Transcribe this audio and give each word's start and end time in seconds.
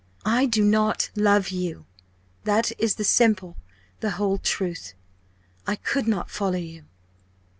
I 0.25 0.47
do 0.47 0.63
not 0.63 1.11
love 1.15 1.49
you 1.49 1.85
that 2.43 2.71
is 2.81 2.95
the 2.95 3.03
simple, 3.03 3.55
the 3.99 4.09
whole 4.17 4.39
truth 4.39 4.93
I 5.67 5.75
could 5.75 6.07
not 6.07 6.31
follow 6.31 6.57
you!" 6.57 6.85